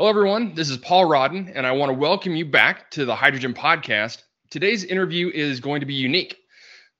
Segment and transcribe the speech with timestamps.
[0.00, 0.54] Hello, everyone.
[0.54, 4.22] This is Paul Rodden, and I want to welcome you back to the Hydrogen Podcast.
[4.48, 6.38] Today's interview is going to be unique.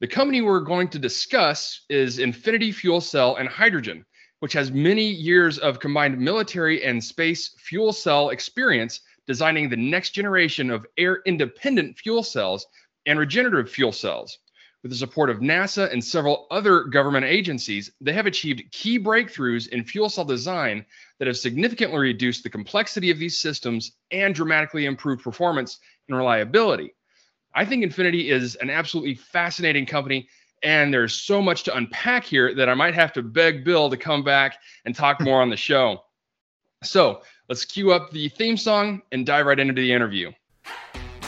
[0.01, 4.05] The company we're going to discuss is Infinity Fuel Cell and Hydrogen,
[4.41, 10.11] which has many years of combined military and space fuel cell experience designing the next
[10.11, 12.67] generation of air independent fuel cells
[13.07, 14.37] and regenerative fuel cells.
[14.83, 19.69] With the support of NASA and several other government agencies, they have achieved key breakthroughs
[19.69, 20.87] in fuel cell design
[21.19, 26.95] that have significantly reduced the complexity of these systems and dramatically improved performance and reliability.
[27.55, 30.29] I think Infinity is an absolutely fascinating company,
[30.63, 33.99] and there's so much to unpack here that I might have to beg Bill to
[33.99, 36.05] come back and talk more on the show.
[36.85, 40.33] So let's cue up the theme song and dive right into the interview.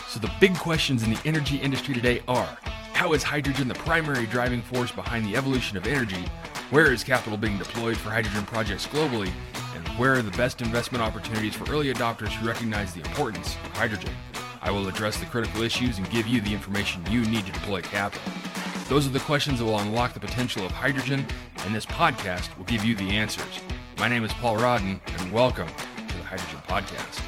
[0.09, 2.59] So, the big questions in the energy industry today are
[3.03, 6.25] how is hydrogen the primary driving force behind the evolution of energy?
[6.71, 9.33] Where is capital being deployed for hydrogen projects globally?
[9.75, 13.73] And where are the best investment opportunities for early adopters who recognize the importance of
[13.73, 14.13] hydrogen?
[14.61, 17.81] I will address the critical issues and give you the information you need to deploy
[17.83, 18.23] capital.
[18.89, 21.27] Those are the questions that will unlock the potential of hydrogen,
[21.65, 23.59] and this podcast will give you the answers.
[23.99, 27.21] My name is Paul Rodden, and welcome to the Hydrogen Podcast.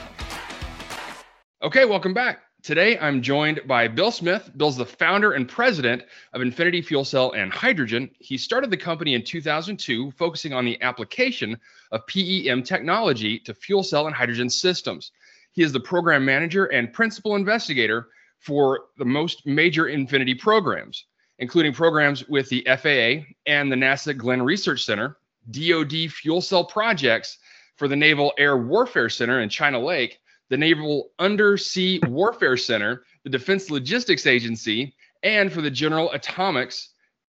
[1.65, 2.44] Okay, welcome back.
[2.65, 4.51] Today, I'm joined by Bill Smith.
[4.57, 8.09] Bill's the founder and president of Infinity Fuel Cell and Hydrogen.
[8.21, 11.61] He started the company in 2002, focusing on the application
[11.93, 15.13] of PEM technology to fuel cell and hydrogen systems.
[15.53, 21.05] He is the program manager and principal investigator for the most major Infinity programs,
[21.41, 25.19] including programs with the FAA and the NASA Glenn Research Center,
[25.51, 27.37] DoD fuel cell projects
[27.77, 30.19] for the Naval Air Warfare Center in China Lake,
[30.51, 36.91] the Naval Undersea Warfare Center, the Defense Logistics Agency, and for the General Atomics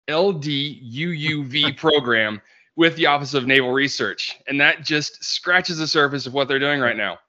[0.08, 2.42] LDUUV program
[2.76, 4.39] with the Office of Naval Research.
[4.48, 7.20] And that just scratches the surface of what they're doing right now.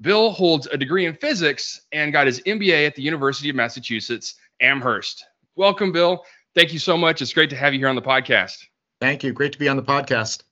[0.00, 4.34] Bill holds a degree in physics and got his MBA at the University of Massachusetts
[4.60, 5.24] Amherst.
[5.56, 6.24] Welcome, Bill.
[6.54, 7.20] Thank you so much.
[7.22, 8.58] It's great to have you here on the podcast.
[9.00, 9.32] Thank you.
[9.32, 10.42] Great to be on the podcast.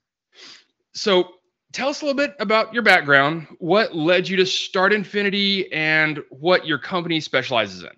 [0.93, 1.35] So,
[1.73, 3.47] tell us a little bit about your background.
[3.59, 7.89] What led you to start Infinity and what your company specializes in?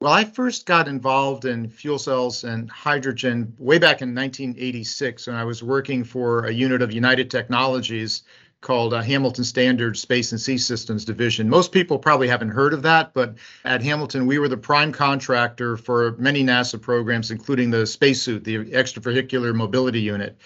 [0.00, 5.36] Well, I first got involved in fuel cells and hydrogen way back in 1986 when
[5.36, 8.24] I was working for a unit of United Technologies
[8.62, 11.48] called uh, Hamilton Standard Space and Sea Systems Division.
[11.48, 15.76] Most people probably haven't heard of that, but at Hamilton, we were the prime contractor
[15.76, 20.36] for many NASA programs, including the spacesuit, the extravehicular mobility unit.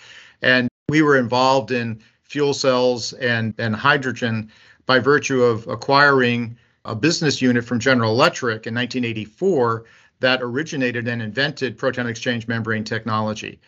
[0.42, 4.50] And we were involved in fuel cells and, and hydrogen
[4.86, 9.84] by virtue of acquiring a business unit from General Electric in 1984
[10.20, 13.60] that originated and invented proton exchange membrane technology.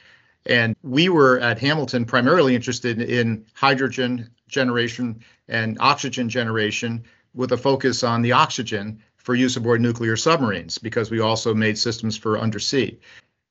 [0.47, 7.03] And we were at Hamilton primarily interested in hydrogen generation and oxygen generation
[7.35, 11.77] with a focus on the oxygen for use aboard nuclear submarines because we also made
[11.77, 12.97] systems for undersea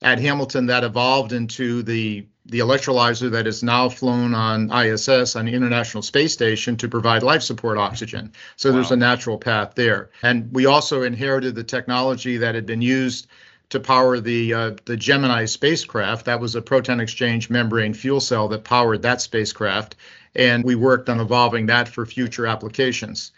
[0.02, 5.44] at Hamilton that evolved into the the electrolyzer that is now flown on ISS on
[5.46, 8.32] the International Space Station to provide life support oxygen.
[8.56, 8.76] So wow.
[8.76, 10.12] there's a natural path there.
[10.24, 13.28] And we also inherited the technology that had been used
[13.70, 16.26] to power the uh, the Gemini spacecraft.
[16.26, 19.98] That was a proton exchange membrane fuel cell that powered that spacecraft,
[20.34, 23.34] and we worked on evolving that for future applications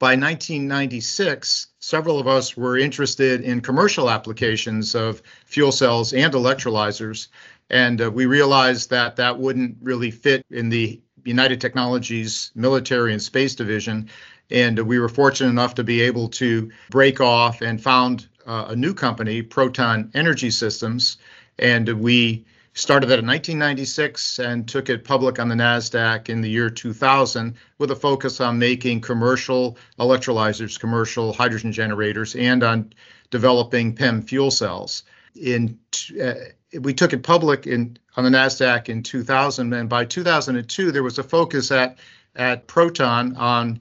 [0.00, 7.28] by 1996, several of us were interested in commercial applications of fuel cells and electrolyzers.
[7.70, 13.22] And uh, we realized that that wouldn't really fit in the United Technologies military and
[13.22, 14.08] space division.
[14.50, 18.76] And we were fortunate enough to be able to break off and found uh, a
[18.76, 21.18] new company, Proton Energy Systems.
[21.58, 22.44] And we
[22.80, 27.54] started that in 1996 and took it public on the NASDAQ in the year 2000
[27.78, 32.90] with a focus on making commercial electrolyzers, commercial hydrogen generators, and on
[33.30, 35.02] developing PEM fuel cells.
[35.36, 35.78] In
[36.22, 36.34] uh,
[36.80, 41.18] we took it public in on the Nasdaq in 2000, and by 2002 there was
[41.18, 41.98] a focus at
[42.34, 43.80] at Proton on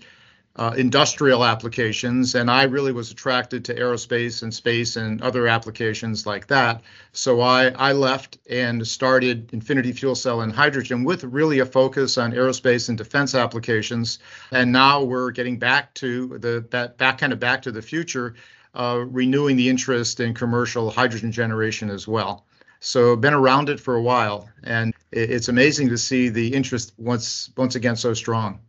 [0.60, 6.26] uh, industrial applications, and I really was attracted to aerospace and space and other applications
[6.26, 6.82] like that.
[7.14, 12.18] So I, I left and started Infinity Fuel Cell and Hydrogen with really a focus
[12.18, 14.20] on aerospace and defense applications.
[14.52, 18.36] And now we're getting back to the that back kind of back to the future,
[18.74, 22.46] uh, renewing the interest in commercial hydrogen generation as well.
[22.82, 27.50] So been around it for a while, and it's amazing to see the interest once
[27.56, 28.60] once again so strong.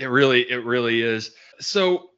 [0.00, 1.32] It really, it really is.
[1.60, 2.10] So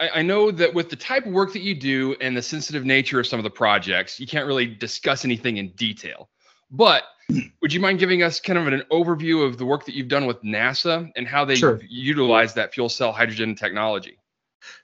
[0.00, 2.84] I, I, know that with the type of work that you do and the sensitive
[2.84, 6.30] nature of some of the projects, you can't really discuss anything in detail.
[6.70, 7.40] But hmm.
[7.62, 10.26] Would you mind giving us kind of an overview of the work that you've done
[10.26, 11.80] with NASA and how they Sure.
[11.88, 14.18] utilize that fuel cell hydrogen technology?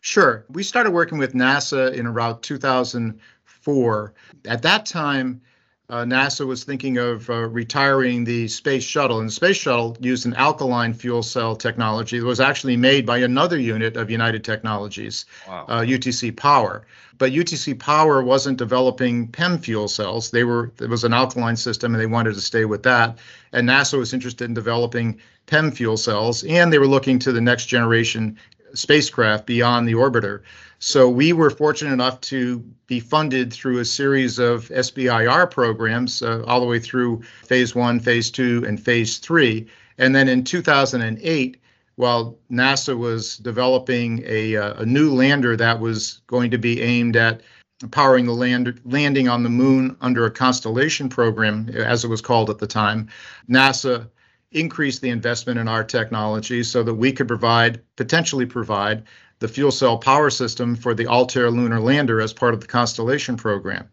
[0.00, 0.44] Sure.
[0.49, 4.14] We started working with NASA in around 2004.
[4.46, 5.41] At that time,
[5.90, 10.25] uh, NASA was thinking of uh, retiring the space shuttle, and the space shuttle used
[10.25, 15.26] an alkaline fuel cell technology that was actually made by another unit of United Technologies,
[15.48, 15.66] Wow.
[15.69, 16.87] uh, UTC Power.
[17.19, 20.31] But UTC Power wasn't developing PEM fuel cells.
[20.31, 23.19] They were it was an alkaline system, and they wanted to stay with that.
[23.52, 27.40] And NASA was interested in developing PEM fuel cells, and they were looking to the
[27.40, 28.38] next generation
[28.75, 30.43] spacecraft beyond the orbiter.
[30.82, 36.43] So we were fortunate enough to be funded through a series of SBIR programs uh,
[36.47, 39.67] all the way through phase one, phase two, and phase three.
[39.99, 41.61] And then in 2008,
[41.97, 47.15] while NASA was developing a, uh, a new lander that was going to be aimed
[47.15, 47.43] at
[47.91, 52.49] powering the land, landing on the moon under a constellation program, as it was called
[52.49, 53.06] at the time,
[53.50, 54.09] NASA
[54.52, 59.05] increased the investment in our technology so that we could provide, potentially provide,
[59.38, 63.37] the fuel cell power system for the Altair lunar lander as part of the Constellation
[63.37, 63.88] program.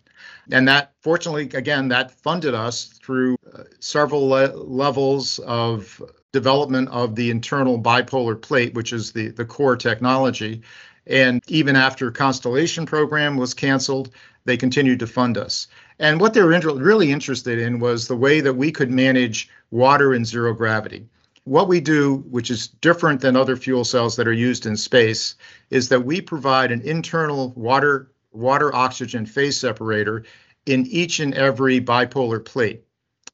[0.51, 6.01] And that, fortunately, again, that funded us through uh, several le- levels of
[6.33, 10.61] development of the internal bipolar plate, which is the, the core technology.
[11.05, 14.13] And even after Constellation program was canceled,
[14.45, 15.67] they continued to fund us.
[15.99, 19.49] And what they were inter- really interested in was the way that we could manage
[19.71, 21.07] water in zero gravity.
[21.43, 25.35] What we do, which is different than other fuel cells that are used in space,
[25.69, 30.23] is that we provide an internal water water oxygen phase separator
[30.65, 32.83] in each and every bipolar plate.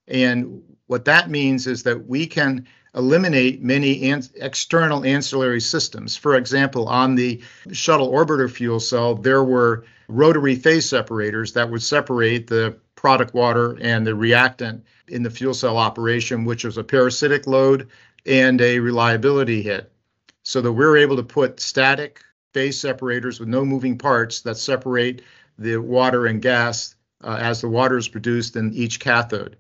[0.08, 6.16] And what that means is that we can eliminate many an- external ancillary systems.
[6.16, 7.42] For example, on the
[7.72, 13.78] shuttle orbiter fuel cell, there were rotary phase separators that would separate the product water
[13.82, 17.90] and the reactant in the fuel cell operation, which was a parasitic load
[18.26, 19.92] and a reliability hit.
[20.44, 22.22] So that we're able to put static
[22.54, 25.22] phase separators with no moving parts that separate
[25.58, 29.58] the water and gas uh, as the water is produced in each cathode.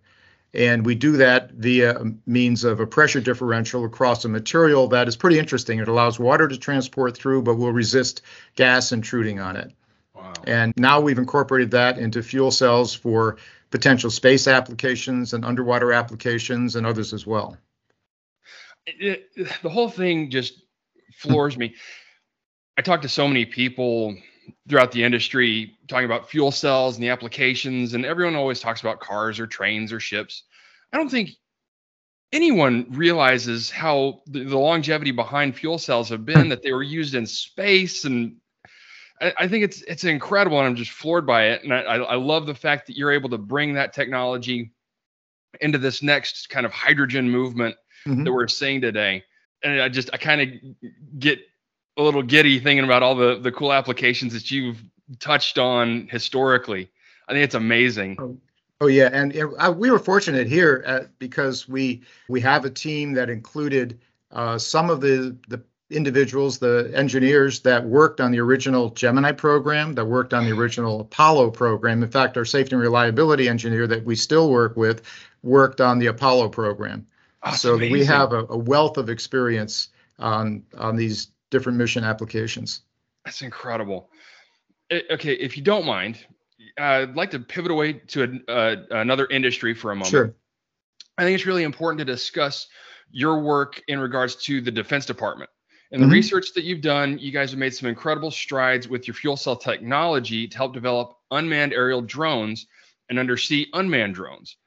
[0.53, 5.15] And we do that via means of a pressure differential across a material that is
[5.15, 5.79] pretty interesting.
[5.79, 8.21] It allows water to transport through, but will resist
[8.55, 9.71] gas intruding on it.
[10.13, 10.33] Wow.
[10.45, 13.37] And now we've incorporated that into fuel cells for
[13.73, 17.57] potential space applications and underwater applications and others as well.
[18.85, 19.27] It-
[19.63, 20.61] the whole thing just
[21.15, 21.73] floors me.
[22.77, 24.15] I talk to so many people
[24.69, 28.99] throughout the industry talking about fuel cells and the applications, and everyone always talks about
[28.99, 30.43] cars or trains or ships.
[30.91, 31.31] I don't think
[32.31, 37.15] anyone realizes how the, the longevity behind fuel cells have been that they were used
[37.15, 38.35] in space and
[39.21, 41.63] I, I think it's it's incredible and I'm just floored by it.
[41.63, 44.71] And I, I I love the fact that you're able to bring that technology
[45.61, 47.75] into this next kind of hydrogen movement
[48.05, 48.25] Mhm.
[48.25, 49.23] that we're seeing today.
[49.63, 50.49] And I just I kind of
[51.19, 51.39] get
[51.95, 54.83] a little giddy thinking about all the the cool applications that you've
[55.19, 56.89] touched on historically.
[57.27, 58.39] I think it's amazing.
[58.81, 63.13] Oh yeah, and uh, we were fortunate here at, because we we have a team
[63.13, 64.01] that included
[64.31, 65.63] uh, some of the the
[65.93, 71.01] individuals, the engineers that worked on the original Gemini program, that worked on the original
[71.01, 72.03] Apollo program.
[72.03, 75.03] In fact, our safety and reliability engineer that we still work with
[75.43, 77.05] worked on the Apollo program.
[77.45, 82.03] It's so that we have a, a wealth of experience on on these different mission
[82.03, 82.81] applications.
[83.25, 84.09] That's incredible.
[84.89, 86.25] Eh, Okay, if you don't mind,
[86.77, 90.09] I'd like to pivot away to an, uh, another industry for a moment.
[90.09, 90.33] Sure.
[91.17, 92.67] I think it's really important to discuss
[93.11, 95.49] your work in regards to the Defense Department.
[95.93, 96.11] And the Mhm.
[96.11, 99.55] research that you've done, you guys have made some incredible strides with your fuel cell
[99.55, 102.65] technology to help develop unmanned aerial drones
[103.09, 104.57] and undersea unmanned drones.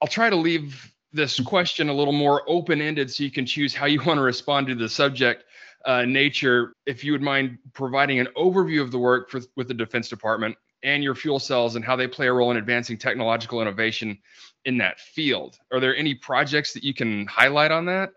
[0.00, 3.74] I'll try to leave this question a little more open ended so you can choose
[3.74, 5.44] how you want to respond to the subject
[5.84, 6.74] uh, nature.
[6.86, 10.56] If you would mind providing an overview of the work for, with the Defense Department
[10.84, 14.18] and your fuel cells and how they play a role in advancing technological innovation
[14.64, 15.58] in that field.
[15.72, 18.10] Are there any projects that you can highlight on that?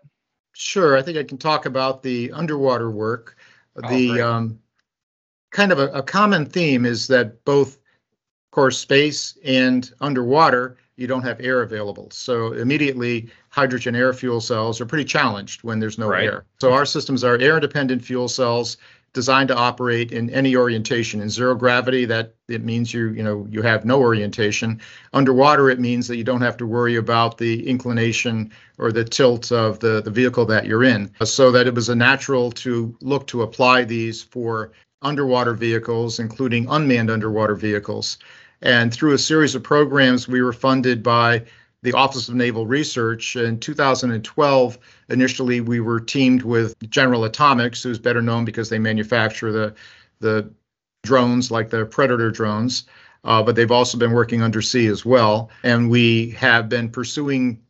[0.52, 3.36] Sure, I think I can talk about the underwater work.
[3.76, 4.58] Oh, the um,
[5.50, 11.06] kind of a, a common theme is that both, of course, space and underwater, you
[11.06, 12.10] don't have air available.
[12.10, 16.24] So immediately, hydrogen air fuel cells are pretty challenged when there's no Right.
[16.24, 16.44] air.
[16.60, 18.78] So our systems are air-dependent fuel cells
[19.12, 21.20] designed to operate in any orientation.
[21.20, 24.80] In zero gravity, that it means you you know you have no orientation.
[25.12, 29.50] Underwater, it means that you don't have to worry about the inclination or the tilt
[29.50, 31.10] of the, the vehicle that you're in.
[31.24, 34.72] So that it was a natural to look to apply these for
[35.02, 38.18] underwater vehicles, including unmanned underwater vehicles.
[38.60, 41.44] And through a series of programs, we were funded by
[41.82, 43.36] the Office of Naval Research.
[43.36, 49.52] In 2012, initially, we were teamed with General Atomics, who's better known because they manufacture
[49.52, 49.74] the,
[50.20, 50.50] the
[51.04, 52.84] drones like the Predator drones.
[53.24, 55.50] Uh, but they've also been working undersea as well.
[55.62, 57.60] And we have been pursuing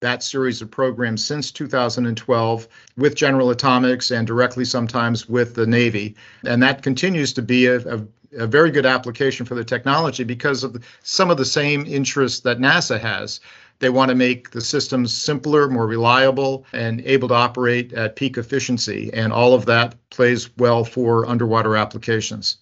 [0.00, 6.14] that series of programs since 2012 with General Atomics and directly sometimes with the Navy.
[6.46, 8.06] And that continues to be a, a,
[8.36, 12.58] a very good application for the technology because of some of the same interests that
[12.58, 13.40] NASA has.
[13.80, 18.38] They want to make the systems simpler, more reliable, and able to operate at peak
[18.38, 19.10] efficiency.
[19.12, 22.58] And all of that plays well for underwater applications.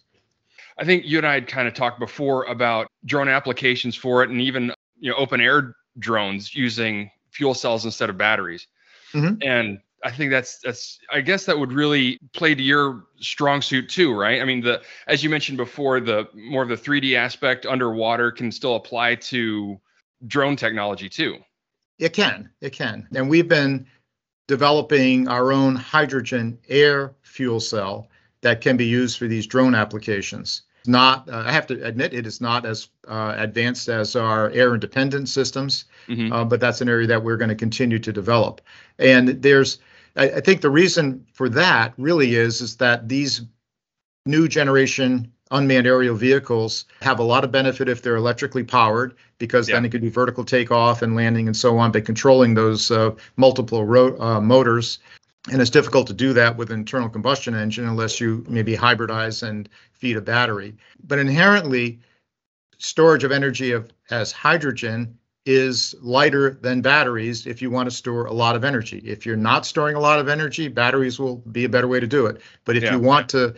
[0.79, 4.31] I think you and I had kind of talked before about drone applications for it
[4.31, 8.67] and even you know open air drones using fuel cells instead of batteries.
[9.13, 9.35] Mm-hmm.
[9.43, 13.89] And I think that's that's I guess that would really play to your strong suit
[13.89, 14.41] too, right?
[14.41, 18.51] I mean, the as you mentioned before, the more of the 3D aspect underwater can
[18.51, 19.81] still apply to
[20.27, 21.39] drone technology too.
[21.99, 23.87] It can, it can, and we've been
[24.49, 28.09] developing our own hydrogen air fuel cell
[28.41, 32.27] that can be used for these drone applications not uh, i have to admit it
[32.27, 36.33] is not as uh, advanced as our air independent systems mm-hmm.
[36.33, 38.61] uh, but that's an area that we're going to continue to develop
[38.99, 39.79] and there's
[40.17, 43.43] I, I, think the reason for that really is is that these
[44.27, 49.69] new generation unmanned aerial vehicles have a lot of benefit if they're electrically powered because
[49.69, 49.75] yeah.
[49.75, 53.11] then it could do vertical takeoff and landing and so on by controlling those uh,
[53.37, 54.99] multiple ro- uh, motors
[55.51, 59.47] and it's difficult to do that with an internal combustion engine unless you maybe hybridize
[59.47, 60.75] and feed a battery.
[61.05, 61.99] But inherently,
[62.79, 68.27] storage of energy of, as hydrogen is lighter than batteries if you want to store
[68.27, 68.99] a lot of energy.
[68.99, 72.07] If you're not storing a lot of energy, batteries will be a better way to
[72.07, 72.41] do it.
[72.65, 72.93] But if yeah.
[72.93, 73.55] you want to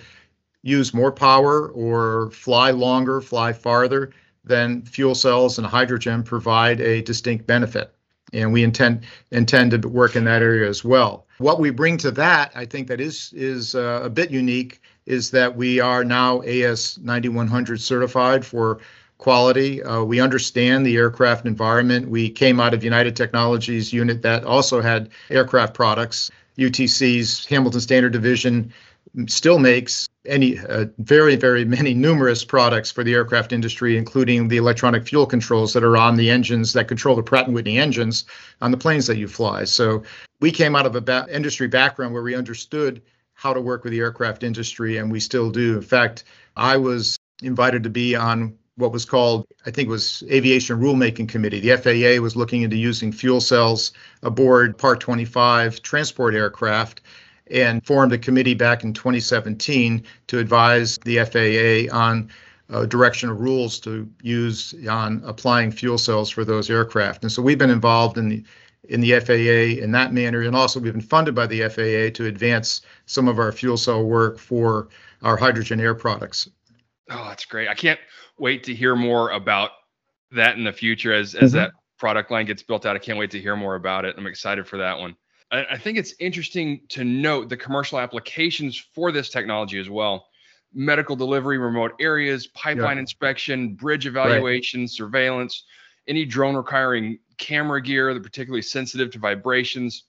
[0.63, 4.13] use more power or fly longer, fly farther,
[4.45, 7.95] then fuel cells and hydrogen provide a distinct benefit
[8.35, 11.27] and we intend intend to work in that area as well.
[11.39, 15.31] What we bring to that, I think, that is is uh, a bit unique, is
[15.31, 18.81] that we are now AS 9100 certified for
[19.19, 19.83] quality.
[19.83, 22.09] Uh, we understand the aircraft environment.
[22.09, 26.31] We came out of United Technologies unit that also had aircraft products.
[26.59, 28.73] UTC's Hamilton Standard Division
[29.29, 34.57] still makes any uh, very very many numerous products for the aircraft industry including the
[34.57, 38.25] electronic fuel controls that are on the engines that control the pratt and whitney engines
[38.63, 40.03] on the planes that you fly so
[40.41, 43.03] we came out of a ba- industry background where we understood
[43.35, 46.25] how to work with the aircraft industry and we still do in fact
[46.57, 51.61] i was invited to be on what was called, I think, was Aviation Rulemaking Committee.
[51.61, 57.01] The FAA was looking into using fuel cells aboard Part 25 transport aircraft,
[57.51, 62.31] and formed a committee back in 2017 to advise the FAA on
[62.71, 67.23] uh, direction of rules to use on applying fuel cells for those aircraft.
[67.23, 68.45] And so we've been involved in the
[68.91, 72.27] in the FAA in that manner, and also we've been funded by the FAA to
[72.27, 74.89] advance some of our fuel cell work for
[75.23, 76.51] our hydrogen air products.
[77.11, 77.69] Oh, that's great!
[77.69, 78.01] I can't
[78.39, 79.71] wait to hear more about
[80.33, 81.59] that in the future as as mm-hmm.
[81.59, 82.97] that product line gets built out.
[82.97, 84.15] I can't wait to hear more about it.
[84.19, 85.17] I'm excited for that one.
[85.53, 90.27] I think it's interesting to note the commercial applications for this technology as well.
[90.73, 93.03] Medical delivery, remote areas, pipeline yeah.
[93.03, 94.91] inspection, bridge evaluation, right.
[94.91, 95.65] surveillance,
[96.09, 100.05] any drone requiring camera gear that particularly sensitive to vibrations.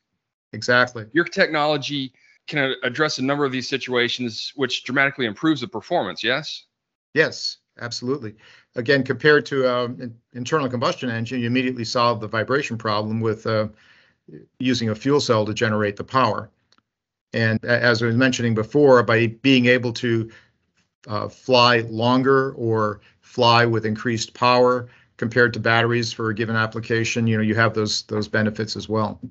[0.54, 1.06] Exactly.
[1.12, 2.14] Your technology
[2.48, 6.24] can address a number of these situations, which dramatically improves the performance.
[6.24, 6.66] Yes.
[7.16, 8.36] Yes, absolutely.
[8.76, 13.48] Again, compared to an um, internal combustion engine, you immediately solve the vibration problem with
[13.48, 13.70] uh,
[14.60, 16.52] using a fuel cell to generate the power.
[17.32, 20.30] And as I was mentioning before, by being able to
[21.08, 27.28] uh, fly longer or fly with increased power compared to batteries for a given application,
[27.28, 29.22] you know, you have those those benefits as well.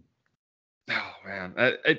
[0.90, 1.98] Oh man, I, I,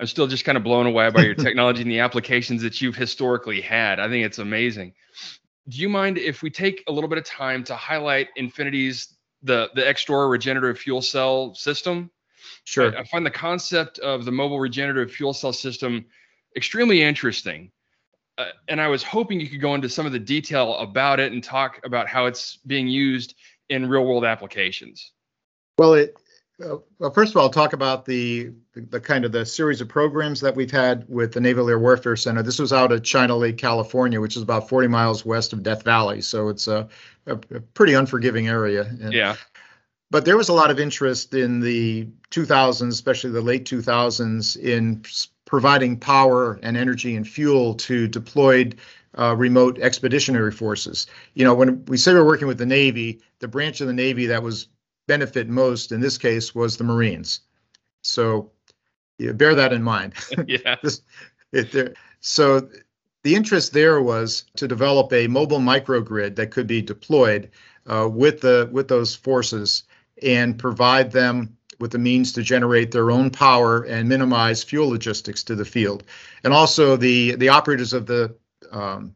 [0.00, 2.96] I'm still just kind of blown away by your technology and the applications that you've
[2.96, 4.00] historically had.
[4.00, 4.94] I think it's amazing.
[5.68, 9.70] Do you mind if we take a little bit of time to highlight Infinity's the
[9.74, 12.10] the Xtor regenerative fuel cell system?
[12.64, 12.96] Sure.
[12.96, 16.06] I, I find the concept of the mobile regenerative fuel cell system
[16.56, 17.70] extremely interesting.
[18.38, 21.32] Uh, and I was hoping you could go into some of the detail about it
[21.32, 23.34] and talk about how it's being used
[23.68, 25.12] in real world applications.
[25.78, 26.16] Well, it
[26.62, 29.80] uh, well, first of all, I'll talk about the, the, the kind of the series
[29.80, 32.42] of programs that we've had with the Naval Air Warfare Center.
[32.42, 35.82] This was out at China Lake, California, which is about 40 miles west of Death
[35.82, 36.88] Valley, so it's a,
[37.26, 38.82] a, a pretty unforgiving area.
[38.82, 39.36] And, yeah.
[40.10, 45.02] But there was a lot of interest in the 2000s, especially the late 2000s, in
[45.46, 48.76] providing power and energy and fuel to deployed
[49.18, 51.06] uh, remote expeditionary forces.
[51.34, 54.26] You know, when we say we're working with the Navy, the branch of the Navy
[54.26, 54.68] that was
[55.12, 57.40] benefit most in this case was the Marines.
[58.00, 58.50] So
[59.18, 60.14] yeah, bear that in mind.
[60.46, 60.76] yeah.
[60.82, 61.02] this,
[61.52, 62.66] it, so
[63.22, 67.50] the interest there was to develop a mobile microgrid that could be deployed
[67.86, 69.84] uh, with the with those forces
[70.22, 75.42] and provide them with the means to generate their own power and minimize fuel logistics
[75.44, 76.04] to the field.
[76.42, 78.34] And also the the operators of the
[78.70, 79.14] um,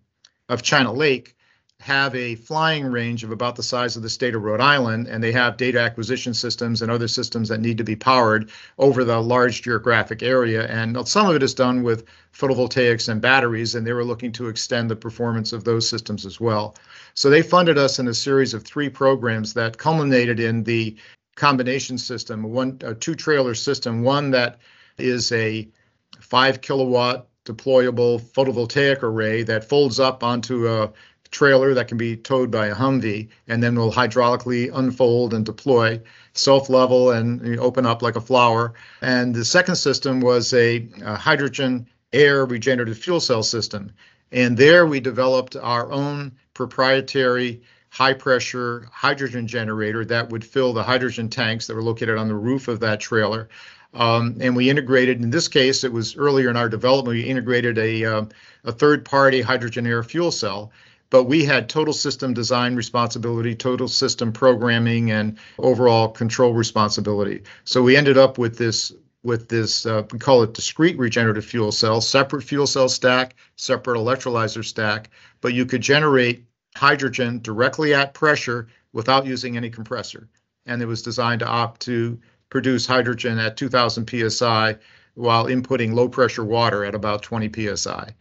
[0.50, 1.36] of China Lake
[1.86, 5.22] have a flying range of about the size of the state of Rhode Island, and
[5.22, 9.20] they have data acquisition systems and other systems that need to be powered over the
[9.20, 10.66] large geographic area.
[10.66, 14.48] And some of it is done with photovoltaics and batteries, and they were looking to
[14.48, 16.74] extend the performance of those systems as well.
[17.14, 20.96] So they funded us in a series of three programs that culminated in the
[21.36, 24.58] combination system, one a two trailer system, one that
[24.98, 25.68] is a
[26.18, 30.90] five kilowatt deployable photovoltaic array that folds up onto a
[31.30, 36.00] trailer that can be towed by a Humvee, and then will hydraulically unfold and deploy,
[36.32, 38.74] self-level and open up like a flower.
[39.00, 43.92] And the second system was a, a hydrogen air regenerative fuel cell system.
[44.32, 50.82] And there we developed our own proprietary high pressure hydrogen generator that would fill the
[50.82, 53.48] hydrogen tanks that were located on the roof of that trailer.
[53.94, 57.78] Um, and we integrated, in this case, it was earlier in our development, we integrated
[57.78, 58.24] a, uh,
[58.64, 60.70] a third party hydrogen air fuel cell
[61.10, 67.42] but we had total system design responsibility, total system programming, and overall control responsibility.
[67.64, 71.72] So we ended up with this with this uh, we call it discrete regenerative fuel
[71.72, 75.10] cell, separate fuel cell stack, separate electrolyzer stack,
[75.40, 76.44] but you could generate
[76.76, 80.28] hydrogen directly at pressure without using any compressor.
[80.66, 82.18] And it was designed to opt to
[82.50, 84.76] produce hydrogen at 2000 psi
[85.14, 88.14] while inputting low pressure water at about 20 psi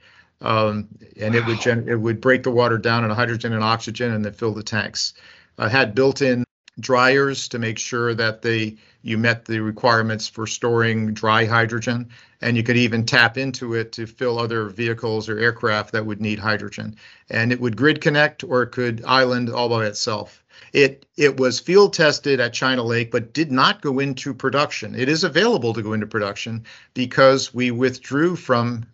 [0.45, 0.87] um,
[1.19, 1.41] and wow.
[1.41, 4.33] it would gen- it would break the water down into hydrogen and oxygen and then
[4.33, 5.13] fill the tanks.
[5.57, 6.45] I had built-in
[6.79, 12.09] dryers to make sure that they you met the requirements for storing dry hydrogen,
[12.41, 16.19] and you could even tap into it to fill other vehicles or aircraft that would
[16.19, 16.95] need hydrogen.
[17.29, 20.43] And it would grid connect or it could island all by itself.
[20.73, 24.95] It it was field tested at China Lake, but did not go into production.
[24.95, 28.85] It is available to go into production because we withdrew from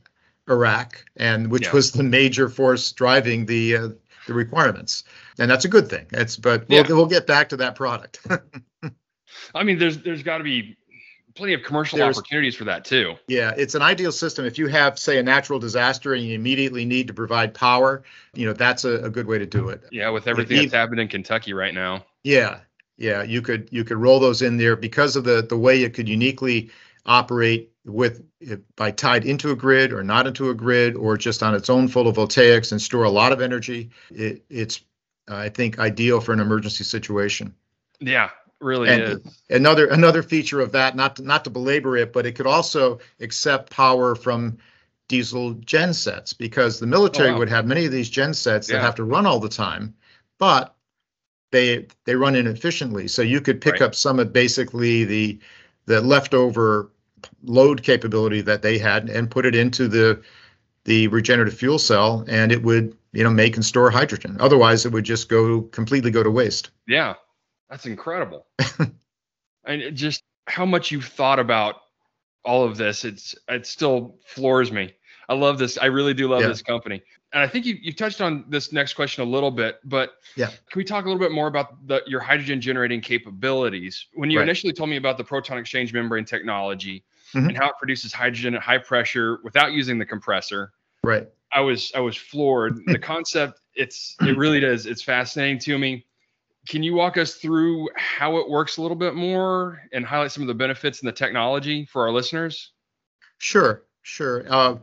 [0.50, 1.72] Iraq, and which yeah.
[1.72, 3.90] was the major force driving the uh,
[4.28, 5.04] the requirements,
[5.38, 6.06] and that's a good thing.
[6.12, 6.94] It's but we'll, yeah.
[6.94, 8.26] we'll get back to that product.
[9.56, 10.78] I mean, there's there's got to be
[11.36, 13.16] plenty of commercial there's, opportunities for that too.
[13.28, 14.46] Yeah, it's an ideal system.
[14.46, 18.46] If you have, say, a natural disaster and you immediately need to provide power, you
[18.46, 19.84] know that's a, a good way to do it.
[19.92, 22.06] Yeah, with everything that's happening in Kentucky right now.
[22.24, 22.60] Yeah,
[22.98, 25.94] yeah, you could you could roll those in there because of the the way it
[25.94, 26.70] could uniquely
[27.06, 31.42] operate with it by tied into a grid or not into a grid or just
[31.42, 33.90] on its own photovoltaics and store a lot of energy.
[34.12, 34.82] It, it's
[35.28, 37.56] I think ideal for an emergency situation.
[38.00, 39.42] Yeah, really and is.
[39.50, 43.00] Another another feature of that, not to, not to belabor it, but it could also
[43.20, 44.58] accept power from
[45.08, 47.40] diesel gen sets because the military oh, wow.
[47.40, 48.78] would have many of these gen sets yeah.
[48.78, 49.94] that have to run all the time,
[50.38, 50.76] but
[51.52, 53.08] they they run inefficiently.
[53.08, 53.84] So you could pick right.
[53.84, 55.40] up some of basically the
[55.86, 56.92] the leftover
[57.44, 60.22] load capability that they had and put it into the
[60.86, 64.38] the regenerative fuel cell and it would you know make and store hydrogen.
[64.40, 66.72] Otherwise it would just go completely go to waste.
[66.88, 67.16] Yeah
[67.72, 68.46] that's incredible.
[69.64, 71.76] And just how much you've thought about
[72.44, 74.94] all of this it's it still floors me.
[75.30, 76.48] I love this i really do love yeah.
[76.48, 77.04] this company.
[77.32, 80.48] And i think you, you touched on this next question a little bit but yeah.
[80.48, 84.08] can we talk a little bit more about the, your hydrogen generating capabilities?
[84.16, 84.44] When you right.
[84.44, 87.50] initially told me about the proton exchange membrane technology mm-hmm.
[87.50, 90.72] and how it produces hydrogen at high pressure without using the compressor.
[91.04, 91.28] Right.
[91.54, 92.80] I was I was floored.
[92.86, 96.06] the concept it's it really does it's fascinating to me.
[96.68, 100.44] Can you walk us through how it works a little bit more and highlight some
[100.44, 102.72] of the benefits and the technology for our listeners?
[103.40, 104.46] Sure, sure.
[104.48, 104.76] Uh,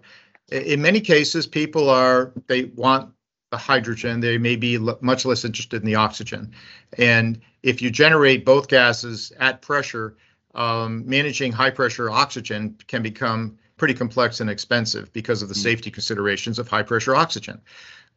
[0.50, 3.12] in many cases, people are they want
[3.50, 4.20] the hydrogen.
[4.20, 6.52] They may be l- much less interested in the oxygen.
[6.96, 10.16] And if you generate both gases at pressure,
[10.58, 15.62] um, managing high pressure oxygen can become pretty complex and expensive because of the mm.
[15.62, 17.60] safety considerations of high pressure oxygen.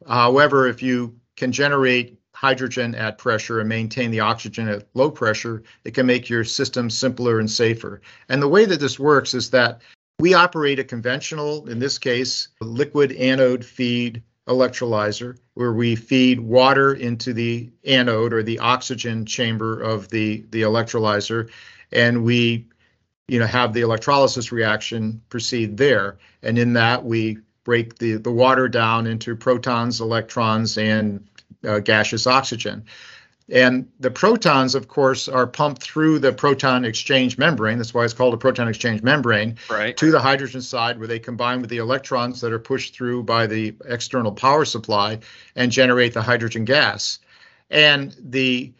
[0.06, 5.62] However, if you can generate hydrogen at pressure and maintain the oxygen at low pressure,
[5.84, 8.02] it can make your system simpler and safer.
[8.28, 9.80] And the way that this works is that
[10.18, 16.94] we operate a conventional, in this case, liquid anode feed electrolyzer, where we feed water
[16.94, 21.48] into the anode or the oxygen chamber of the, the electrolyzer
[21.92, 22.66] and we
[23.28, 28.30] you know have the electrolysis reaction proceed there and in that we break the, the
[28.30, 31.26] water down into protons, electrons, and
[31.66, 32.84] uh, gaseous oxygen.
[33.48, 37.76] And the protons, of course, are pumped through the proton exchange membrane.
[37.76, 39.96] That's why it's called a proton exchange membrane right.
[39.96, 43.46] to the hydrogen side, where they combine with the electrons that are pushed through by
[43.46, 45.18] the external power supply
[45.54, 47.18] and generate the hydrogen gas.
[47.68, 48.72] And the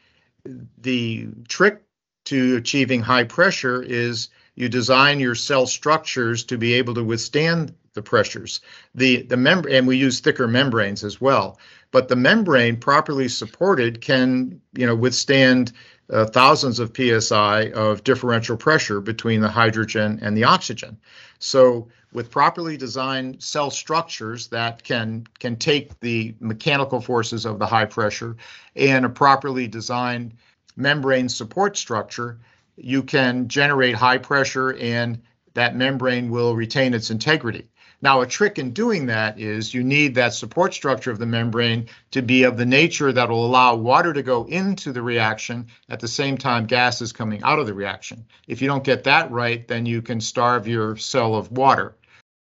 [0.79, 1.83] the trick
[2.25, 7.75] to achieving high pressure is you design your cell structures to be able to withstand
[7.95, 8.61] the pressures.
[8.95, 11.59] The the membrane and we use thicker membranes as well.
[11.91, 15.73] But the membrane properly supported can you know withstand
[16.11, 20.99] uh, thousands of psi of differential pressure between the hydrogen and the oxygen.
[21.39, 27.67] So with properly designed cell structures that can can take the mechanical forces of the
[27.67, 28.37] high pressure
[28.77, 30.35] and a properly designed
[30.77, 32.39] membrane support structure,
[32.77, 35.21] you can generate high pressure and
[35.55, 37.69] that membrane will retain its integrity.
[38.03, 41.89] Now, a trick in doing that is you need that support structure of the membrane
[42.11, 46.01] to be of the nature that will allow water to go into the reaction at
[46.01, 48.25] the same time gas is coming out of the reaction.
[48.49, 51.95] If you don't get that right, then you can starve your cell of water.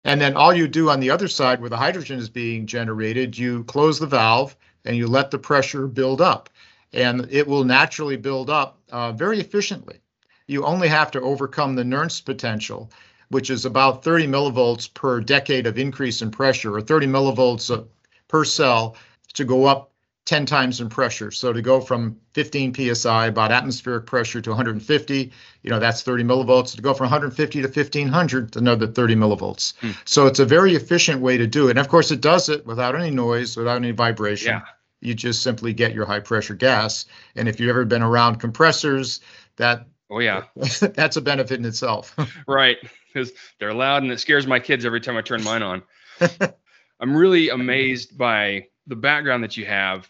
[0.03, 3.38] And then all you do on the other side where the hydrogen is being generated,
[3.38, 4.53] you close the valve
[4.84, 6.49] and you let the pressure build up.
[6.93, 10.00] And it will naturally build up uh, very efficiently.
[10.47, 12.89] You only have to overcome the Nernst potential
[13.30, 17.86] which is about 30 millivolts per decade of increase in pressure, or 30 millivolts
[18.28, 18.95] per cell
[19.34, 19.91] to go up
[20.26, 21.32] 10 times in pressure.
[21.32, 25.32] So to go from 15 psi, about atmospheric pressure, to 150,
[25.63, 26.76] you know, that's 30 millivolts.
[26.76, 29.73] To go from 150 to 1500, another 30 millivolts.
[29.80, 29.91] Hmm.
[30.04, 31.71] So it's a very efficient way to do it.
[31.71, 34.56] And of course, it does it without any noise, without any vibration.
[34.56, 34.62] Yeah.
[35.01, 37.05] You just simply get your high pressure gas.
[37.36, 39.21] And if you've ever been around compressors,
[39.57, 42.15] that Oh yeah, that's a benefit in itself.
[42.47, 45.83] right, because they're loud and it scares my kids every time I turn mine on.
[46.99, 50.10] I'm really amazed by the background that you have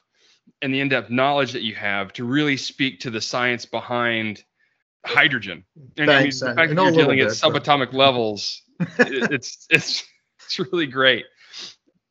[0.62, 4.44] and the in-depth knowledge that you have to really speak to the science behind
[5.06, 5.66] hydrogen.
[5.98, 6.42] And Thanks.
[6.42, 7.96] I mean, the fact that you're dealing bit, at subatomic but...
[7.96, 10.04] levels, it, it's it's
[10.46, 11.26] it's really great.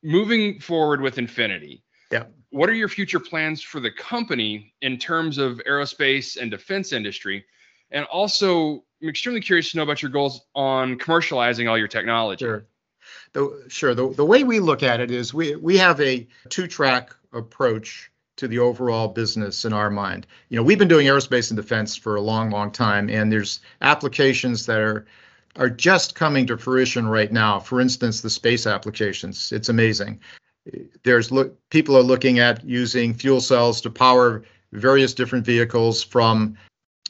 [0.03, 1.83] Moving forward with Infinity.
[2.11, 2.25] Yeah.
[2.51, 7.45] What are your future plans for the company in terms of aerospace and defense industry?
[7.91, 12.45] And also, I'm extremely curious to know about your goals on commercializing all your technology.
[12.45, 12.67] Sure.
[13.33, 13.95] The, sure.
[13.95, 18.11] The, the way we look at it is we, we have a two track approach
[18.37, 20.27] to the overall business in our mind.
[20.49, 23.61] You know, we've been doing aerospace and defense for a long, long time, and there's
[23.81, 25.07] applications that are
[25.57, 27.59] are just coming to fruition right now.
[27.59, 29.53] For instance, the space applications.
[29.53, 30.21] It's amazing.
[31.03, 36.57] There's look people are looking at using fuel cells to power various different vehicles from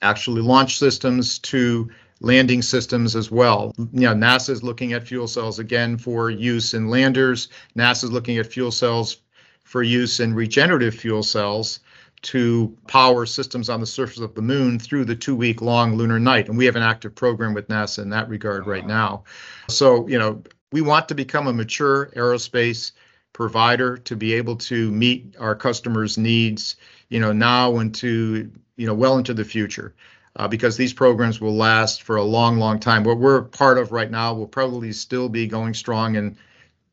[0.03, 1.91] actually launch systems to
[2.21, 3.73] landing systems as well.
[3.77, 7.49] You know, NASA is looking at fuel cells again for use in landers.
[7.77, 9.19] NASA is looking at fuel cells
[9.65, 11.81] for use in regenerative fuel cells
[12.23, 16.19] to power systems on the surface of the moon through the two week long lunar
[16.19, 16.49] night.
[16.49, 19.25] And we have an active program with NASA in that regard right now.
[19.69, 20.43] So, you know,
[20.73, 22.93] we want to become a mature aerospace
[23.37, 26.77] provider to be able to meet our customers' needs,
[27.11, 29.95] you know, now and to you know, well into the future.
[30.37, 33.05] Uh, because these programs will last for a long, long time.
[33.05, 36.39] What we're part of right now will probably still be going strong in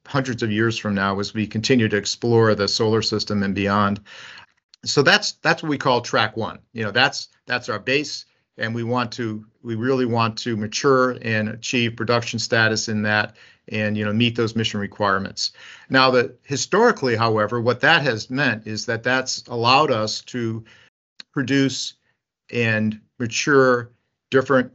[0.06, 4.02] hundreds of years from now as we continue to explore the solar system and beyond.
[4.84, 6.60] So that's that's what we call track one.
[6.74, 8.26] You know, that's that's our base,
[8.58, 13.36] and we want to we really want to mature and achieve production status in that,
[13.70, 15.54] and you know meet those mission requirements.
[15.90, 20.64] Now, that historically, however, what that has meant is that that's allowed us to
[21.32, 21.96] produce
[22.52, 23.92] and mature
[24.30, 24.72] different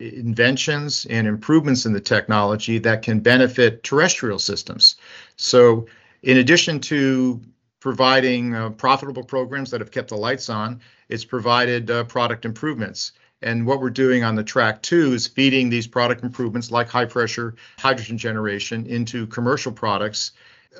[0.00, 4.96] inventions and improvements in the technology that can benefit terrestrial systems.
[5.36, 5.86] So,
[6.22, 7.40] in addition to
[7.82, 13.10] providing uh, profitable programs that have kept the lights on, it's provided uh, product improvements.
[13.42, 17.06] And what we're doing on the track two is feeding these product improvements like high
[17.06, 20.30] pressure hydrogen generation into commercial products.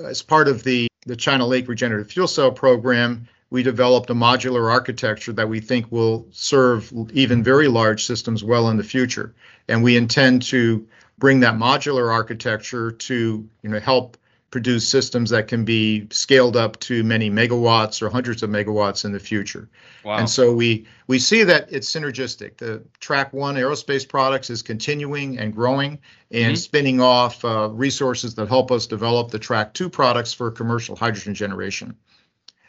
[0.01, 4.71] As part of the, the China Lake Regenerative Fuel Cell Program, we developed a modular
[4.71, 9.35] architecture that we think will serve even very large systems well in the future.
[9.67, 10.87] And we intend to
[11.19, 14.17] bring that modular architecture to you know help
[14.53, 19.11] produce systems that can be scaled up to many megawatts or hundreds of megawatts in
[19.11, 19.69] the future.
[20.05, 20.19] Wow.
[20.19, 22.59] And so we we see that it's synergistic.
[22.59, 25.99] The Track One aerospace products is continuing and growing
[26.31, 26.55] and mm-hmm.
[26.55, 31.35] spinning off uh, resources that help us develop the Track Two products for commercial hydrogen
[31.35, 31.97] generation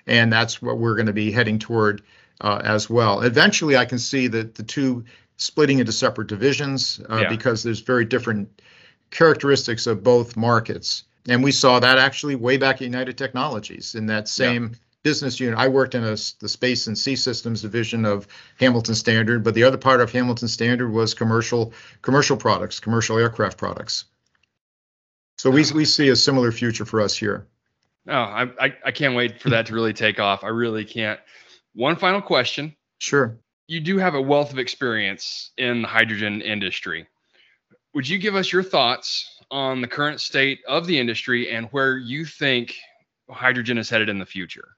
[0.08, 2.02] and that's what we're going to be heading toward
[2.41, 3.22] uh, as well.
[3.22, 5.06] Eventually, I can see that the two
[5.38, 7.30] splitting into separate divisions uh, yeah.
[7.30, 8.62] because there's very different
[9.12, 11.04] characteristics of both markets.
[11.28, 14.78] And we saw that actually way back at United Technologies in that same yeah.
[15.04, 15.58] business unit.
[15.58, 18.28] I worked in a, the Space and Sea Systems division of
[18.60, 23.58] Hamilton Standard, but the other part of Hamilton Standard was commercial commercial products, commercial aircraft
[23.58, 24.06] products.
[25.38, 27.48] So we we see a similar future for us here.
[28.08, 30.44] Oh, I, I, I can't wait for that to really take off.
[30.44, 31.20] I really can't.
[31.74, 32.76] One final question.
[33.00, 33.38] Sure.
[33.68, 37.08] You do have a wealth of experience in the hydrogen industry.
[37.94, 41.97] Would you give us your thoughts on the current state of the industry and where
[41.97, 42.75] you think
[43.29, 44.75] hydrogen is headed in the future?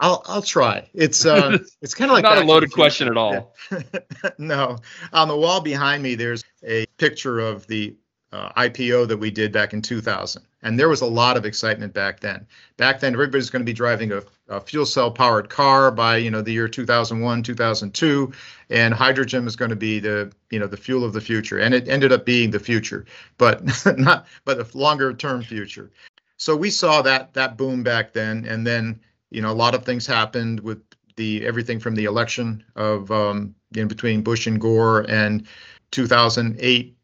[0.00, 0.88] I'll I'll try.
[0.92, 3.54] It's uh it's kind of like not a loaded question at all.
[4.38, 4.76] no,
[5.12, 7.96] on the wall behind me, there's a picture of the
[8.32, 10.42] uh, IPO that we did back in 2000.
[10.62, 12.46] And there was a lot of excitement back then.
[12.76, 16.30] Back then, everybody's going to be driving a, a, fuel cell powered car by you
[16.30, 18.32] know the year 2001, 2002,
[18.70, 21.58] and hydrogen was going to be the you know the fuel of the future.
[21.58, 23.06] And it ended up being the future,
[23.38, 23.62] but
[23.96, 25.92] not but a longer term future.
[26.36, 29.84] So we saw that that boom back then, and then you know a lot of
[29.84, 30.82] things happened with
[31.14, 35.46] the everything from the election of um, in between Bush and Gore and
[35.92, 36.95] 2008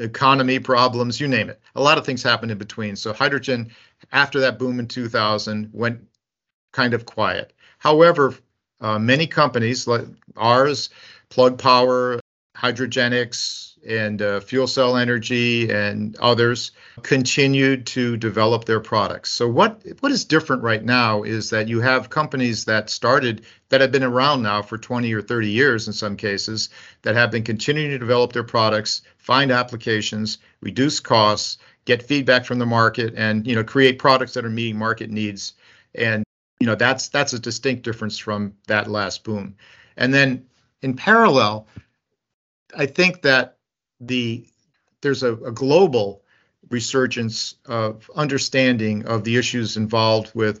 [0.00, 1.60] economy problems, you name it.
[1.74, 2.96] A lot of things happened in between.
[2.96, 3.70] So hydrogen,
[4.12, 6.00] after that boom in 2000, went
[6.72, 7.52] kind of quiet.
[7.78, 8.34] However,
[8.80, 10.04] uh, many companies like
[10.36, 10.90] ours,
[11.30, 12.20] Plug Power,
[12.56, 16.72] Hydrogenics, and uh, Fuel Cell Energy and others
[17.02, 19.30] continued to develop their products.
[19.30, 23.80] So what what is different right now is that you have companies that started that
[23.80, 26.68] have been around now for 20 or 30 years in some cases
[27.02, 32.58] that have been continuing to develop their products, find applications, reduce costs, get feedback from
[32.58, 35.54] the market and you know create products that are meeting market needs
[35.94, 36.24] and
[36.60, 39.54] you know that's that's a distinct difference from that last boom.
[39.96, 40.46] And then
[40.82, 41.66] in parallel,
[42.76, 43.57] I think that
[44.00, 44.46] the
[45.00, 46.22] there's a, a global
[46.70, 50.60] resurgence of understanding of the issues involved with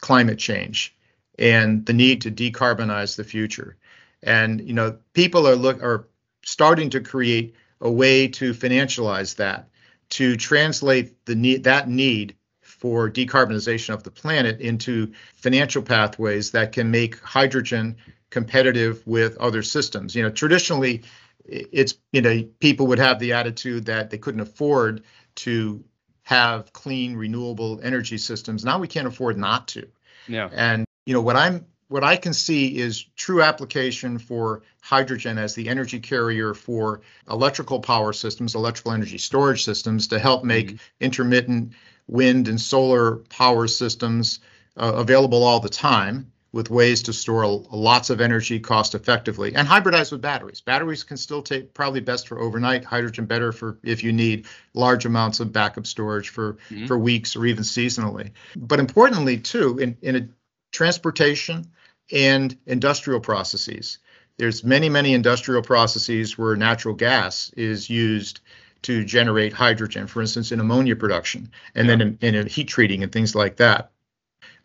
[0.00, 0.94] climate change
[1.38, 3.76] and the need to decarbonize the future.
[4.22, 6.08] And you know, people are look are
[6.44, 9.68] starting to create a way to financialize that,
[10.10, 16.72] to translate the need that need for decarbonization of the planet into financial pathways that
[16.72, 17.96] can make hydrogen
[18.30, 20.14] competitive with other systems.
[20.14, 21.02] You know, traditionally
[21.48, 25.04] it's you know people would have the attitude that they couldn't afford
[25.36, 25.84] to
[26.22, 28.64] have clean renewable energy systems.
[28.64, 29.86] Now we can't afford not to.
[30.26, 30.48] Yeah.
[30.52, 35.54] And you know what i'm what i can see is true application for hydrogen as
[35.54, 40.76] the energy carrier for electrical power systems electrical energy storage systems to help make mm-hmm.
[41.00, 41.72] intermittent
[42.08, 44.40] wind and solar power systems
[44.76, 49.68] uh, available all the time with ways to store lots of energy cost effectively and
[49.68, 50.62] hybridize with batteries.
[50.62, 55.04] Batteries can still take probably best for overnight, hydrogen better for if you need large
[55.04, 56.86] amounts of backup storage for mm-hmm.
[56.86, 58.30] for weeks or even seasonally.
[58.56, 60.28] But importantly too in in a
[60.72, 61.66] transportation
[62.10, 63.98] and industrial processes.
[64.38, 68.40] There's many many industrial processes where natural gas is used
[68.82, 71.96] to generate hydrogen, for instance, in ammonia production, and yeah.
[71.96, 73.90] then in, in heat treating and things like that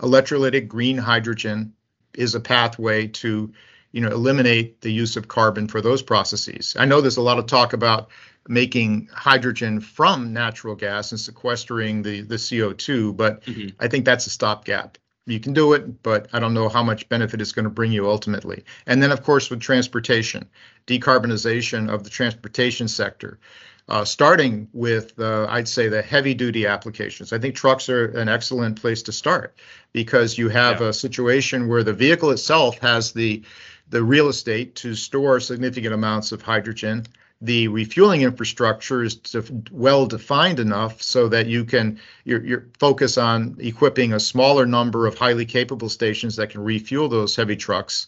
[0.01, 1.73] electrolytic green hydrogen
[2.13, 3.52] is a pathway to
[3.91, 6.76] you know eliminate the use of carbon for those processes.
[6.78, 8.10] I know there's a lot of talk about
[8.47, 13.69] making hydrogen from natural gas and sequestering the the CO2, but mm-hmm.
[13.80, 14.97] I think that's a stopgap.
[15.28, 17.91] You can do it, but I don't know how much benefit it's going to bring
[17.91, 18.63] you ultimately.
[18.88, 20.50] And then, of course, with transportation,
[20.88, 23.39] decarbonization of the transportation sector
[23.91, 27.34] uh, starting with, uh, I'd say, the heavy duty applications.
[27.34, 29.54] I think trucks are an excellent place to start
[29.91, 30.88] because you have yeah.
[30.88, 33.43] a situation where the vehicle itself has the
[33.89, 37.06] the real estate to store significant amounts of hydrogen.
[37.41, 39.19] The refueling infrastructure is
[39.71, 45.06] well defined enough so that you can you're, you're focus on equipping a smaller number
[45.06, 48.08] of highly capable stations that can refuel those heavy trucks,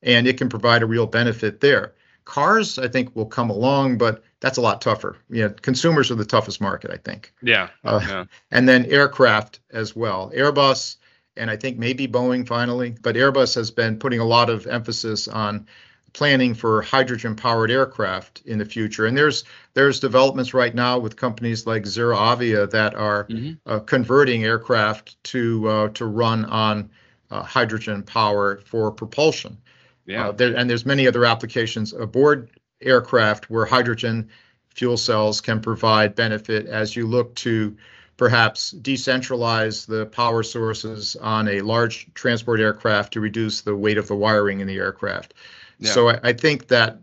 [0.00, 1.92] and it can provide a real benefit there.
[2.24, 5.16] Cars, I think, will come along, but that's a lot tougher.
[5.28, 7.32] You know, consumers are the toughest market, I think.
[7.42, 7.68] Yeah.
[7.84, 8.24] Uh, yeah.
[8.50, 10.32] And then aircraft as well.
[10.34, 10.96] Airbus
[11.36, 15.26] and I think maybe Boeing finally, but Airbus has been putting a lot of emphasis
[15.28, 15.66] on
[16.12, 19.06] planning for hydrogen powered aircraft in the future.
[19.06, 23.54] And there's there's developments right now with companies like ZeroAvia that are mm-hmm.
[23.66, 26.90] uh, converting aircraft to uh, to run on
[27.30, 29.58] uh, hydrogen power for propulsion.
[30.06, 30.28] Yeah.
[30.28, 34.28] Uh, there, and there's many other applications aboard aircraft where hydrogen
[34.74, 37.76] fuel cells can provide benefit as you look to
[38.16, 44.06] perhaps decentralize the power sources on a large transport aircraft to reduce the weight of
[44.06, 45.34] the wiring in the aircraft.
[45.78, 45.90] Yeah.
[45.90, 46.98] So I, I, think that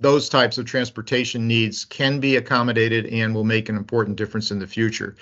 [0.00, 4.58] those types of transportation needs can be accommodated and will make an important difference in
[4.58, 5.16] the future.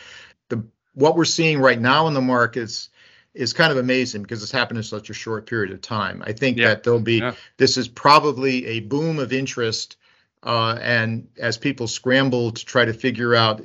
[0.48, 2.90] The what we're seeing right now in the markets
[3.34, 6.22] is kind of amazing because it's happened in such a short period of time.
[6.26, 6.68] I think yeah.
[6.68, 7.34] that there'll be yeah.
[7.56, 9.96] this is probably a boom of interest,
[10.42, 13.62] uh, and as people scramble to try to figure out,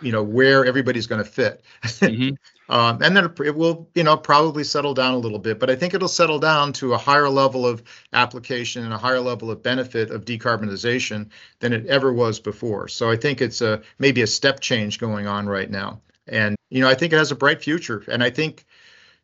[0.00, 1.62] you know, where everybody's going to fit.
[1.84, 2.34] Mm-hmm.
[2.70, 5.74] Um, and then it will, you know, probably settle down a little bit, but I
[5.74, 9.60] think it'll settle down to a higher level of application and a higher level of
[9.60, 12.86] benefit of decarbonization than it ever was before.
[12.86, 16.80] So I think it's a maybe a step change going on right now, and you
[16.80, 18.04] know, I think it has a bright future.
[18.06, 18.64] And I think,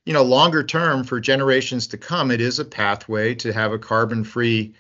[0.07, 3.79] you know, longer term for generations to come, it is a pathway to have a
[3.79, 4.73] carbon-free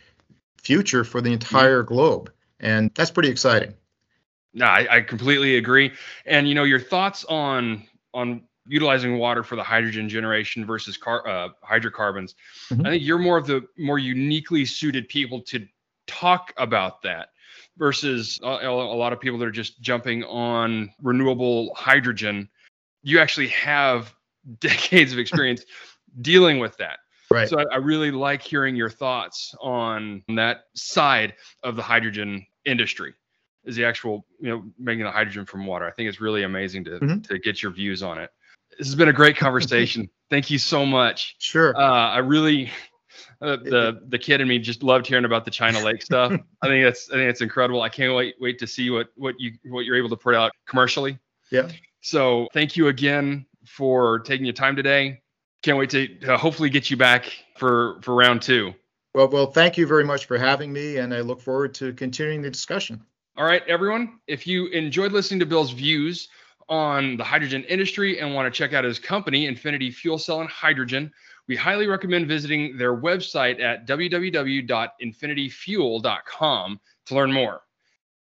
[0.57, 1.95] future for the entire mm-hmm.
[1.95, 3.75] globe, and that's pretty exciting.
[4.55, 5.93] No, I, I completely agree.
[6.25, 7.85] And you know, your thoughts on
[8.15, 12.35] on utilizing water for the hydrogen generation versus car, uh, hydrocarbons.
[12.71, 12.87] Mm-hmm.
[12.87, 15.67] I think you're more of the more uniquely suited people to
[16.07, 17.29] talk about that
[17.77, 22.49] versus a, a, lot of people that are just jumping on renewable hydrogen.
[23.03, 24.16] You actually have
[24.61, 25.65] decades of experience
[26.21, 26.99] dealing with that.
[27.31, 27.49] Right.
[27.49, 33.15] So I, I really like hearing your thoughts on that side of the hydrogen industry
[33.65, 36.85] is the actual you know making the hydrogen from water i think it's really amazing
[36.85, 37.21] to mm-hmm.
[37.21, 38.31] to get your views on it
[38.79, 40.09] this has been a great conversation.
[40.31, 41.37] Thank you so much.
[41.39, 41.77] Sure.
[41.77, 42.71] Uh, I really,
[43.41, 46.33] uh, the the kid in me just loved hearing about the China Lake stuff.
[46.63, 47.83] I think that's I think it's incredible.
[47.83, 50.53] I can't wait wait to see what what you what you're able to put out
[50.67, 51.19] commercially.
[51.51, 51.69] Yeah.
[52.01, 55.21] So thank you again for taking your time today.
[55.63, 58.75] Can't wait to uh, hopefully get you back for for round two.
[59.15, 62.43] Well, well, thank you very much for having me, and I look forward to continuing
[62.43, 63.01] the discussion.
[63.37, 64.19] All right, everyone.
[64.27, 66.29] If you enjoyed listening to Bill's views
[66.69, 70.51] on the hydrogen industry and want to check out his company, Infinity Fuel Cell and
[70.51, 71.11] Hydrogen,
[71.49, 77.63] we highly recommend visiting their website at www.infinityfuel.com to learn more.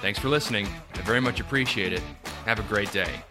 [0.00, 0.66] Thanks for listening.
[0.94, 2.02] I very much appreciate it.
[2.44, 3.22] Have a great day.